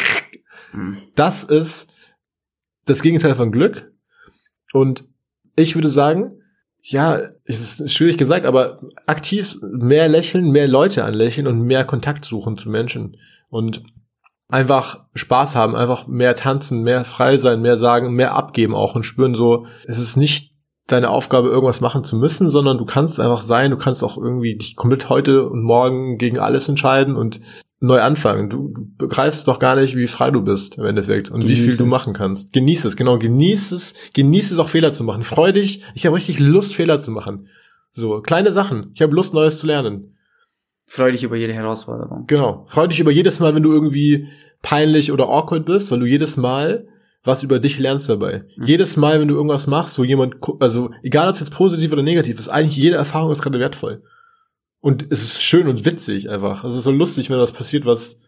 [0.69, 0.97] Hm.
[1.15, 1.88] das ist
[2.85, 3.91] das Gegenteil von Glück.
[4.71, 5.05] Und
[5.55, 6.41] ich würde sagen,
[6.81, 12.25] ja, es ist schwierig gesagt, aber aktiv mehr lächeln, mehr Leute anlächeln und mehr Kontakt
[12.25, 13.17] suchen zu Menschen.
[13.49, 13.81] Und
[14.49, 19.03] einfach Spaß haben, einfach mehr tanzen, mehr frei sein, mehr sagen, mehr abgeben auch und
[19.03, 20.53] spüren so, es ist nicht
[20.87, 24.55] deine Aufgabe, irgendwas machen zu müssen, sondern du kannst einfach sein, du kannst auch irgendwie
[24.55, 27.41] dich komplett heute und morgen gegen alles entscheiden und
[27.86, 28.50] neu anfangen.
[28.50, 31.63] Du, du begreifst doch gar nicht, wie frei du bist im Endeffekt und wie Genieß
[31.63, 31.89] viel du es.
[31.89, 32.54] machen kannst.
[32.54, 35.24] Genieß es, genau, genieß es, genieß es auch Fehler zu machen.
[35.24, 37.48] Freu dich, ich habe richtig Lust, Fehler zu machen.
[37.91, 38.91] So, kleine Sachen.
[38.93, 40.17] Ich habe Lust, Neues zu lernen.
[40.88, 42.26] Freu dich über jede Herausforderung.
[42.28, 42.63] Genau.
[42.67, 44.28] Freu dich über jedes Mal, wenn du irgendwie
[44.62, 46.88] peinlich oder awkward bist, weil du jedes Mal
[47.24, 48.43] was über dich lernst dabei.
[48.56, 48.65] Mhm.
[48.65, 52.04] Jedes Mal, wenn du irgendwas machst, wo jemand, also egal ob es jetzt positiv oder
[52.04, 54.04] negativ ist, eigentlich jede Erfahrung ist gerade wertvoll.
[54.86, 56.63] Und es ist schön und witzig einfach.
[56.63, 58.19] Es ist so lustig, wenn was passiert, was,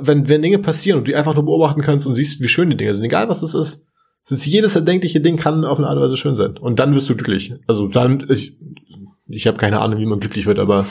[0.00, 2.70] wenn, wenn Dinge passieren und du die einfach nur beobachten kannst und siehst, wie schön
[2.70, 3.84] die Dinge sind, egal was das ist.
[4.24, 6.56] Es ist jedes erdenkliche Ding kann auf eine Art und Weise schön sein.
[6.56, 7.52] Und dann wirst du glücklich.
[7.66, 8.56] Also dann, ich,
[9.28, 10.86] ich habe keine Ahnung, wie man glücklich wird, aber,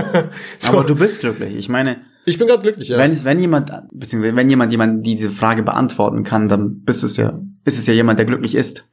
[0.66, 1.54] Aber du bist glücklich.
[1.54, 2.98] Ich meine, ich bin gerade glücklich, ja.
[2.98, 7.38] wenn, wenn jemand, beziehungsweise wenn jemand jemand diese Frage beantworten kann, dann bist es ja,
[7.64, 8.88] ist es ja jemand, der glücklich ist.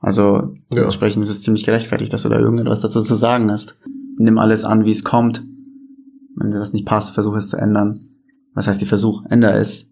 [0.00, 3.78] Also dementsprechend ist es ziemlich gerechtfertigt, dass du da irgendetwas dazu zu sagen hast.
[4.18, 5.44] Nimm alles an, wie es kommt.
[6.36, 8.08] Wenn dir das nicht passt, versuch es zu ändern.
[8.54, 9.24] Was heißt die Versuch?
[9.30, 9.90] Änder es.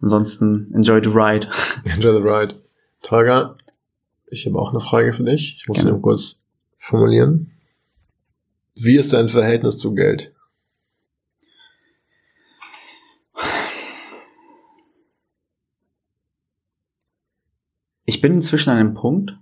[0.00, 1.48] Ansonsten enjoy the ride.
[1.84, 2.54] Enjoy the ride.
[3.02, 3.56] Tolga,
[4.26, 5.56] ich habe auch eine Frage für dich.
[5.58, 6.44] Ich muss sie nur kurz
[6.76, 7.50] formulieren.
[8.74, 10.32] Wie ist dein Verhältnis zu Geld?
[18.04, 19.38] Ich bin inzwischen an einem Punkt,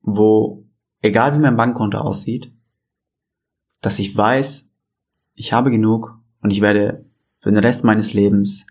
[0.00, 0.64] wo,
[1.02, 2.50] egal wie mein Bankkonto aussieht,
[3.80, 4.72] dass ich weiß,
[5.34, 7.04] ich habe genug und ich werde
[7.40, 8.66] für den Rest meines Lebens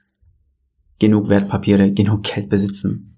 [0.99, 3.15] genug Wertpapiere, genug Geld besitzen.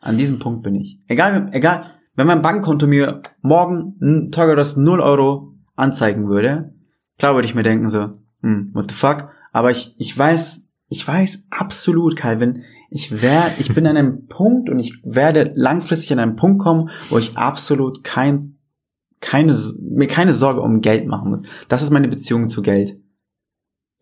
[0.00, 1.00] An diesem Punkt bin ich.
[1.08, 1.84] Egal, egal,
[2.14, 6.72] wenn mein Bankkonto mir morgen n- Target 0 Euro anzeigen würde,
[7.18, 11.06] klar würde ich mir denken so, hm, what the fuck, aber ich, ich weiß, ich
[11.06, 16.20] weiß absolut, Calvin, ich werde, ich bin an einem Punkt und ich werde langfristig an
[16.20, 18.57] einen Punkt kommen, wo ich absolut kein,
[19.20, 21.42] keine, mir keine Sorge um Geld machen muss.
[21.68, 22.96] Das ist meine Beziehung zu Geld.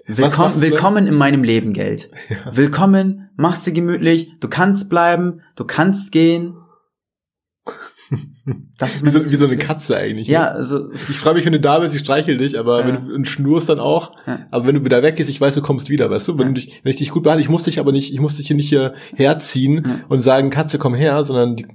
[0.09, 2.11] Willkommen, machst du willkommen in meinem Leben, Geld.
[2.53, 6.55] Willkommen, mach's dir gemütlich, du kannst bleiben, du kannst gehen.
[8.79, 10.29] Das ist Wie so, wie so eine Katze eigentlich.
[10.29, 10.51] Ja, ne?
[10.53, 12.87] also Ich freue mich, wenn du da bist, ich streichel dich, aber Ja.
[12.87, 14.13] wenn du und schnurst dann auch.
[14.29, 14.47] Ja.
[14.53, 16.39] Aber wenn du wieder weg bist, ich weiß, du kommst wieder, weißt du?
[16.39, 16.53] Wenn, Ja.
[16.55, 18.47] du dich, wenn ich dich gut behandle, ich muss dich aber nicht, ich muss dich
[18.47, 20.01] hier nicht hier herziehen Ja.
[20.09, 21.67] und sagen, Katze, komm her, sondern die,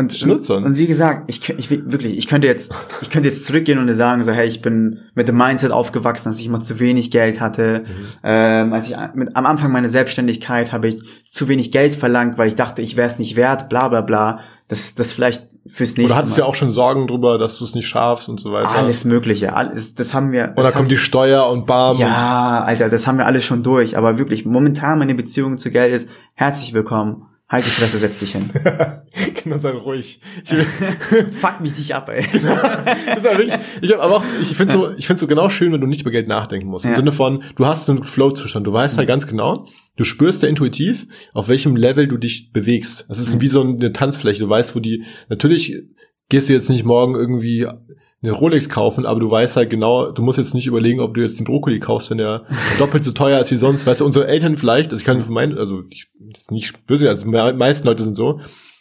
[0.00, 3.44] und, Schnutz und, und wie gesagt, ich, ich wirklich, ich könnte jetzt, ich könnte jetzt
[3.44, 6.60] zurückgehen und dir sagen so, hey, ich bin mit dem Mindset aufgewachsen, dass ich immer
[6.60, 7.84] zu wenig Geld hatte.
[7.84, 8.06] Mhm.
[8.24, 12.48] Ähm, als ich mit, am Anfang meiner Selbstständigkeit habe ich zu wenig Geld verlangt, weil
[12.48, 14.40] ich dachte, ich wäre es nicht wert, bla bla bla.
[14.68, 16.44] Das, das vielleicht fürs nächste oder hattest Mal.
[16.44, 18.70] ja auch schon Sorgen drüber, dass du es nicht schaffst und so weiter.
[18.70, 20.52] alles Mögliche, alles, das haben wir.
[20.56, 21.98] Und dann kommt die Steuer und bam.
[21.98, 23.96] Ja, Alter, das haben wir alles schon durch.
[23.96, 27.26] Aber wirklich, momentan meine Beziehung zu Geld ist herzlich willkommen.
[27.50, 28.48] Halt die Fresse, setz dich hin.
[29.34, 30.20] Kinder seien ruhig.
[30.44, 30.64] Ich, will-
[31.32, 32.24] Fuck mich nicht ab, ey.
[32.32, 35.80] ja wirklich, ich hab aber auch, ich finde so, ich finde so genau schön, wenn
[35.80, 36.84] du nicht über Geld nachdenken musst.
[36.84, 36.96] Im Ja.
[36.96, 38.66] Sinne von, du hast so einen Flow-Zustand.
[38.66, 43.06] Du weißt halt ganz genau, du spürst ja intuitiv, auf welchem Level du dich bewegst.
[43.08, 44.38] Das ist wie so eine Tanzfläche.
[44.40, 45.82] Du weißt, wo die, natürlich
[46.30, 50.22] gehst du jetzt nicht morgen irgendwie eine Rolex kaufen, aber du weißt halt genau, du
[50.22, 52.44] musst jetzt nicht überlegen, ob du jetzt den Brokkoli kaufst, wenn der
[52.78, 53.86] doppelt so teuer ist wie sonst.
[53.86, 56.86] Weißt du, unsere Eltern vielleicht, also ich kann von meinen, also ich, das ist nicht
[56.86, 58.40] böse, also die meisten Leute sind so,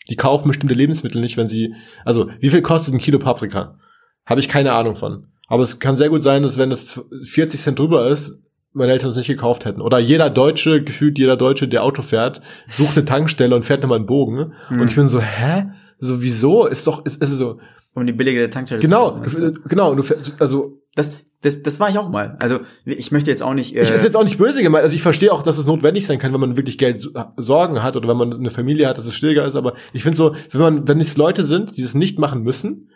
[0.09, 1.73] die kaufen bestimmte Lebensmittel nicht, wenn sie,
[2.05, 3.77] also wie viel kostet ein Kilo Paprika?
[4.25, 5.27] Habe ich keine Ahnung von.
[5.47, 9.09] Aber es kann sehr gut sein, dass wenn das 40 Cent drüber ist, meine Eltern
[9.09, 9.81] es nicht gekauft hätten.
[9.81, 13.97] Oder jeder Deutsche, gefühlt jeder Deutsche, der Auto fährt, sucht eine Tankstelle und fährt nochmal
[13.97, 14.53] einen Bogen.
[14.69, 15.65] Und ich bin so, hä?
[15.99, 16.65] So, wieso?
[16.65, 17.59] Ist doch, ist, ist so,
[17.93, 19.61] Um die billigere Tankstelle genau, zu weißt du?
[19.67, 22.35] genau, du fährst, also, Das, das, das war ich auch mal.
[22.39, 23.75] Also ich möchte jetzt auch nicht.
[23.75, 26.05] Äh, ich ist jetzt auch nicht böse gemeint, also ich verstehe auch, dass es notwendig
[26.05, 28.97] sein kann, wenn man wirklich Geld so- Sorgen hat oder wenn man eine Familie hat,
[28.97, 31.81] dass es schwieriger ist, aber ich finde so, wenn man, wenn es Leute sind, die
[31.81, 32.89] es nicht machen müssen,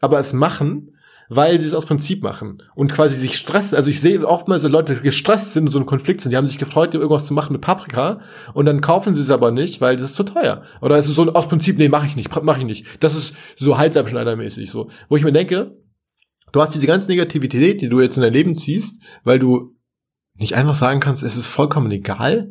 [0.00, 0.94] aber es machen,
[1.30, 3.76] weil sie es aus Prinzip machen und quasi sich stressen.
[3.76, 6.32] Also ich sehe oftmals so Leute, gestresst sind und so ein Konflikt sind.
[6.32, 8.18] Die haben sich gefreut, irgendwas zu machen mit Paprika
[8.52, 10.62] und dann kaufen sie es aber nicht, weil das ist zu teuer.
[10.80, 12.84] Oder es ist so aus Prinzip, nee, mache ich nicht, mache ich nicht.
[12.98, 14.90] Das ist so Halsabschneidermäßig so.
[15.08, 15.78] Wo ich mir denke,
[16.50, 19.76] du hast diese ganze Negativität, die du jetzt in dein Leben ziehst, weil du
[20.34, 22.50] nicht einfach sagen kannst, es ist vollkommen egal.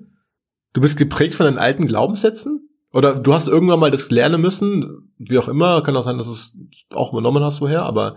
[0.71, 2.69] Du bist geprägt von deinen alten Glaubenssätzen?
[2.93, 6.27] Oder du hast irgendwann mal das lernen müssen, wie auch immer, kann auch sein, dass
[6.27, 6.55] du es
[6.93, 8.15] auch übernommen hast vorher, aber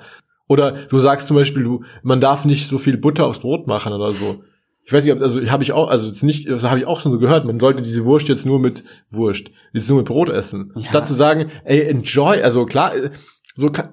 [0.53, 3.93] oder du sagst zum Beispiel, du, man darf nicht so viel Butter aufs Brot machen
[3.93, 4.43] oder so.
[4.85, 7.01] Ich weiß nicht, ob, also habe ich auch, also jetzt nicht, das habe ich auch
[7.01, 10.29] schon so gehört, man sollte diese Wurst jetzt nur mit Wurst, jetzt nur mit Brot
[10.29, 10.73] essen.
[10.75, 10.85] Ja.
[10.85, 12.93] Statt zu sagen, ey, enjoy, also klar,
[13.55, 13.91] so kann,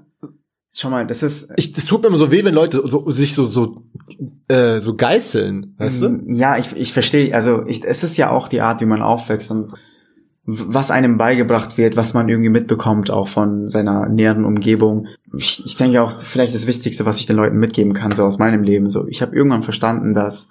[0.72, 1.52] Schau mal, das ist.
[1.58, 3.84] ich, das tut mir immer so weh, wenn Leute so, sich so, so,
[4.48, 6.22] äh, so geißeln, weißt du?
[6.28, 7.34] Ja, ich, ich verstehe.
[7.34, 9.74] Also ich, es ist ja auch die Art, wie man aufwächst und
[10.52, 15.08] was einem beigebracht wird, was man irgendwie mitbekommt, auch von seiner näheren Umgebung.
[15.38, 18.40] Ich, ich denke auch, vielleicht das Wichtigste, was ich den Leuten mitgeben kann, so aus
[18.40, 18.90] meinem Leben.
[18.90, 20.50] So, ich habe irgendwann verstanden, dass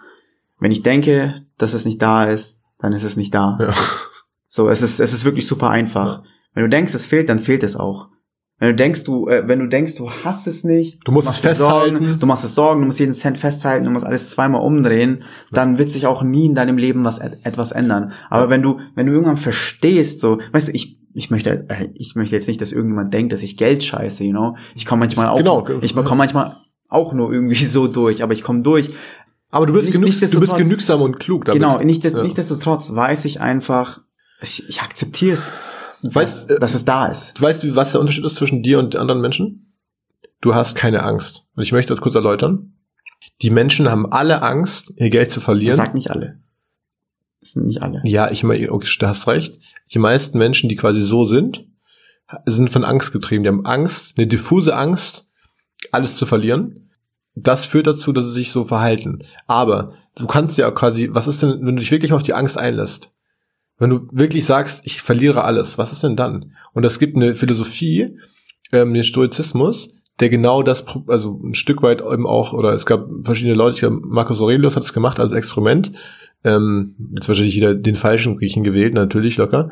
[0.60, 3.58] wenn ich denke, dass es nicht da ist, dann ist es nicht da.
[3.60, 3.72] Ja.
[4.50, 6.22] So, es ist, es ist wirklich super einfach.
[6.54, 8.08] Wenn du denkst, es fehlt, dann fehlt es auch.
[8.60, 11.44] Wenn du denkst, du, äh, wenn du denkst, du hast es nicht, Du musst machst
[11.44, 12.20] es dir Sorgen, festhalten.
[12.20, 15.78] du machst es Sorgen, du musst jeden Cent festhalten, du musst alles zweimal umdrehen, dann
[15.78, 18.12] wird sich auch nie in deinem Leben was et etwas ändern.
[18.30, 22.16] Aber wenn du, wenn du irgendwann verstehst, so, weißt du, ich, ich möchte, äh, ich
[22.16, 24.56] möchte jetzt nicht, dass irgendjemand denkt, dass ich Geld scheiße, you know.
[24.74, 25.64] Ich komme manchmal auch, Genau.
[25.80, 26.56] ich komme manchmal
[26.88, 28.90] auch nur irgendwie so durch, aber ich komme durch.
[29.50, 31.62] Aber du bist, Nicht- genug, du bist genügsam und klug damit.
[31.62, 32.22] Genau, nicht, Ja.
[32.22, 34.00] nichtsdestotrotz weiß ich einfach,
[34.42, 35.50] ich, ich akzeptiere es,
[36.02, 37.38] Weißt, dass, äh, es da ist.
[37.38, 39.72] Du weißt, wie- was der Unterschied ist zwischen dir und anderen Menschen?
[40.40, 41.48] Du hast keine Angst.
[41.56, 42.74] Und ich möchte das kurz erläutern.
[43.42, 45.76] Die Menschen haben alle Angst, ihr Geld zu verlieren.
[45.76, 46.38] Sag nicht alle.
[47.40, 48.00] Das sind nicht alle.
[48.04, 49.54] Ja, ich meine, okay, du hast recht.
[49.92, 51.64] Die meisten Menschen, die quasi so sind,
[52.46, 53.42] sind von Angst getrieben.
[53.42, 55.26] Die haben Angst, eine diffuse Angst,
[55.92, 56.90] alles zu verlieren.
[57.34, 59.20] Das führt dazu, dass sie sich so verhalten.
[59.46, 62.58] Aber du kannst ja quasi, was ist denn, wenn du dich wirklich auf die Angst
[62.58, 63.12] einlässt?
[63.78, 66.52] Wenn du wirklich sagst, ich verliere alles, was ist denn dann?
[66.72, 68.18] Und es gibt eine Philosophie,
[68.72, 73.08] ähm, den Stoizismus, der genau das, also ein Stück weit eben auch, oder es gab
[73.24, 75.92] verschiedene Leute, ich glaube, Marcus Aurelius hat es gemacht als Experiment,
[76.44, 79.70] ähm, jetzt wahrscheinlich wieder den falschen Griechen gewählt, natürlich locker,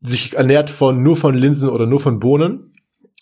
[0.00, 2.72] sich ernährt von, nur von Linsen oder nur von Bohnen,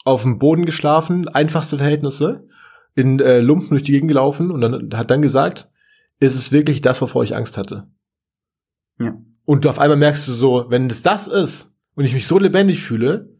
[0.04, 2.46] auf dem Boden geschlafen, einfachste Verhältnisse,
[2.94, 5.68] in äh, Lumpen durch die Gegend gelaufen und dann hat dann gesagt,
[6.20, 7.88] ist es wirklich das, wovor ich Angst hatte?
[9.00, 9.16] Ja.
[9.44, 12.82] Und auf einmal merkst du so, wenn es das ist und ich mich so lebendig
[12.82, 13.36] fühle,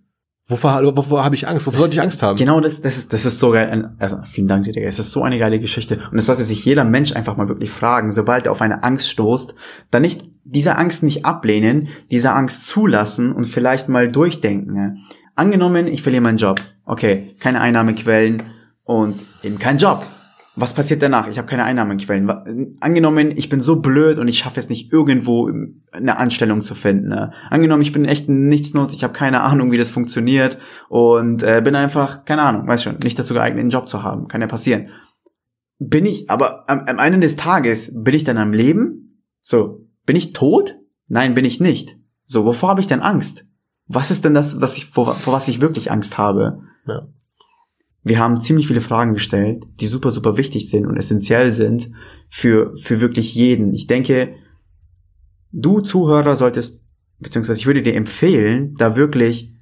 [0.47, 1.67] wovor, wovor habe ich Angst?
[1.67, 2.37] Wovor sollte ich Angst haben?
[2.37, 3.95] Genau das, das ist, das ist so geil.
[3.99, 4.87] Also, vielen Dank dir, Digga.
[4.87, 5.99] Es ist so eine geile Geschichte.
[6.11, 9.11] Und es sollte sich jeder Mensch einfach mal wirklich fragen, sobald er auf eine Angst
[9.11, 9.55] stoßt,
[9.91, 14.99] dann nicht, diese Angst nicht ablehnen, diese Angst zulassen und vielleicht mal durchdenken.
[15.35, 16.61] Angenommen, ich verliere meinen Job.
[16.85, 18.43] Okay, keine Einnahmequellen
[18.85, 20.05] und eben kein Job.
[20.55, 21.29] Was passiert danach?
[21.29, 22.29] Ich habe keine Einnahmequellen.
[22.29, 22.45] Wa-
[22.81, 25.51] Angenommen, ich bin so blöd und ich schaffe es nicht irgendwo
[25.93, 27.09] eine Anstellung zu finden.
[27.09, 27.33] Ne?
[27.49, 31.63] Angenommen, ich bin echt ein Nichtsnutz, ich habe keine Ahnung, wie das funktioniert und äh,
[31.65, 34.29] bin einfach, keine Ahnung, weiß schon, nicht dazu geeignet, einen Job zu haben.
[34.29, 34.89] Kann ja passieren.
[35.79, 39.25] Bin ich, aber am, am Ende des Tages, bin ich dann am Leben?
[39.41, 40.77] So, bin ich tot?
[41.09, 41.97] Nein, bin ich nicht.
[42.27, 43.47] So, wovor habe ich denn Angst?
[43.87, 46.61] Was ist denn das, was ich, vor, vor was ich wirklich Angst habe?
[46.87, 47.09] Ja.
[48.05, 51.91] Wir haben ziemlich viele Fragen gestellt, die super, super wichtig sind und essentiell sind
[52.29, 53.73] für, für wirklich jeden.
[53.75, 54.35] Ich denke,
[55.53, 56.83] du Zuhörer solltest,
[57.21, 59.53] beziehungsweise ich würde dir empfehlen, da wirklich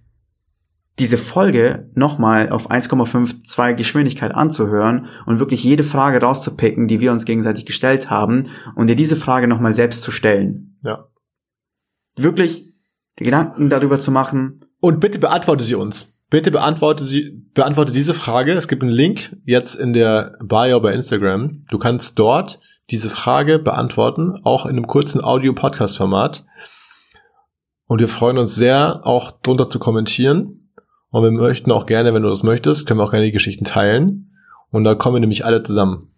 [0.98, 7.24] diese Folge nochmal auf 1,52 Geschwindigkeit anzuhören und wirklich jede Frage rauszupicken, die wir uns
[7.24, 10.78] gegenseitig gestellt haben und dir diese Frage nochmal selbst zu stellen.
[10.82, 11.08] Ja.
[12.16, 12.70] Wirklich
[13.18, 16.19] die Gedanken darüber zu machen, Und bitte beantworte sie uns.
[16.30, 18.52] Bitte beantworte sie, beantworte diese Frage.
[18.52, 21.66] Es gibt einen Link jetzt in der Bio bei Instagram.
[21.68, 26.44] Du kannst dort diese Frage beantworten, auch in einem kurzen Audio-Podcast-Format.
[27.86, 30.70] Und wir freuen uns sehr, auch drunter zu kommentieren.
[31.10, 33.64] Und wir möchten auch gerne, wenn du das möchtest, können wir auch gerne die Geschichten
[33.64, 34.32] teilen.
[34.70, 36.12] Und da kommen wir nämlich alle zusammen.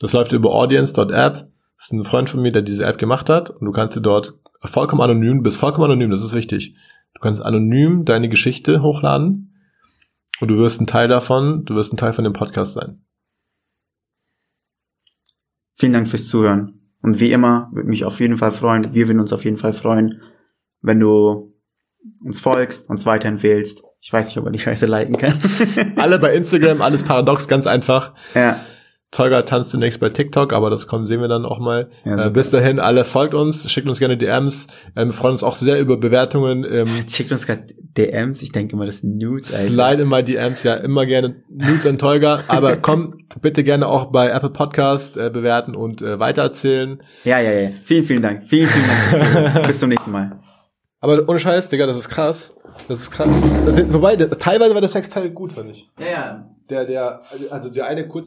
[0.00, 1.08] Das läuft über audience.app.
[1.08, 3.50] Das ist ein Freund von mir, der diese App gemacht hat.
[3.50, 6.74] Und du kannst sie dort vollkommen anonym, bist vollkommen anonym, das ist wichtig.
[7.14, 9.56] Du kannst anonym deine Geschichte hochladen
[10.40, 13.04] und du wirst ein Teil davon, du wirst ein Teil von dem Podcast sein.
[15.74, 16.74] Vielen Dank fürs Zuhören.
[17.02, 19.72] Und wie immer, würde mich auf jeden Fall freuen, wir würden uns auf jeden Fall
[19.72, 20.20] freuen,
[20.80, 21.54] wenn du
[22.24, 23.82] uns folgst, uns weiterempfehlst.
[24.00, 25.38] Ich weiß nicht, ob man die Scheiße liken kann.
[25.96, 28.14] Alle bei Instagram, alles paradox, ganz einfach.
[28.34, 28.58] ja.
[29.10, 31.88] Tolga tanzt demnächst bei TikTok, aber das kommen, sehen wir dann auch mal.
[32.04, 34.66] Ja, äh, bis dahin, alle folgt uns, schickt uns gerne DMs.
[34.96, 36.66] Ähm, wir freuen uns auch sehr über Bewertungen.
[36.70, 37.64] Ähm, schickt uns gerade
[37.96, 39.72] DMs, ich denke immer, das sind Nudes, Alter.
[39.72, 42.44] Slide in my DMs, ja, immer gerne Nudes an Tolga.
[42.48, 46.98] Aber komm, bitte gerne auch bei Apple Podcast äh, bewerten und äh, weitererzählen.
[47.24, 47.70] Ja, ja, ja.
[47.84, 48.46] Vielen, vielen Dank.
[48.46, 49.66] Vielen, vielen Dank.
[49.66, 50.38] Bis zum nächsten Mal.
[51.00, 52.56] Aber ohne Scheiß, Digga, das ist krass.
[52.88, 53.28] Das ist krass.
[53.66, 55.88] Das, wobei, der, teilweise war der Sexteil gut, fand ich.
[55.98, 56.54] Ja, ja.
[56.70, 58.16] Der, der, also der eine kurz.